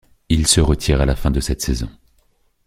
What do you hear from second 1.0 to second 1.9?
la fin de cette saison.